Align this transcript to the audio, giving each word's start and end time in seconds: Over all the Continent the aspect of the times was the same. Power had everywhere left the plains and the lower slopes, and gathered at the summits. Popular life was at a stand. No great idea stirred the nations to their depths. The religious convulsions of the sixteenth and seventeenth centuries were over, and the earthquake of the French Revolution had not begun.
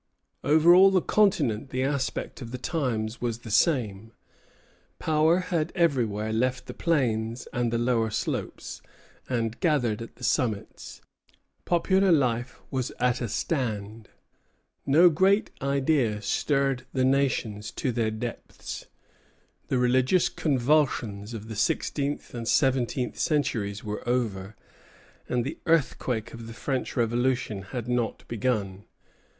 Over 0.43 0.73
all 0.73 0.89
the 0.89 0.99
Continent 0.99 1.69
the 1.69 1.83
aspect 1.83 2.41
of 2.41 2.49
the 2.49 2.57
times 2.57 3.21
was 3.21 3.41
the 3.41 3.51
same. 3.51 4.13
Power 4.97 5.37
had 5.41 5.71
everywhere 5.75 6.33
left 6.33 6.65
the 6.65 6.73
plains 6.73 7.47
and 7.53 7.71
the 7.71 7.77
lower 7.77 8.09
slopes, 8.09 8.81
and 9.29 9.59
gathered 9.59 10.01
at 10.01 10.15
the 10.15 10.23
summits. 10.23 11.01
Popular 11.65 12.11
life 12.11 12.59
was 12.71 12.89
at 12.99 13.21
a 13.21 13.27
stand. 13.29 14.09
No 14.87 15.07
great 15.07 15.51
idea 15.61 16.19
stirred 16.23 16.87
the 16.93 17.05
nations 17.05 17.69
to 17.73 17.91
their 17.91 18.09
depths. 18.09 18.87
The 19.67 19.77
religious 19.77 20.29
convulsions 20.29 21.35
of 21.35 21.47
the 21.47 21.55
sixteenth 21.55 22.33
and 22.33 22.47
seventeenth 22.47 23.19
centuries 23.19 23.83
were 23.83 24.01
over, 24.09 24.55
and 25.29 25.45
the 25.45 25.59
earthquake 25.67 26.33
of 26.33 26.47
the 26.47 26.53
French 26.55 26.97
Revolution 26.97 27.61
had 27.61 27.87
not 27.87 28.27
begun. 28.27 28.85